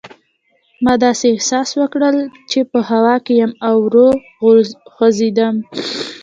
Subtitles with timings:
[0.83, 2.17] ما داسې احساس وکړل
[2.51, 4.09] چې په هوا کې یم او ورو
[4.93, 5.55] خوځېدم.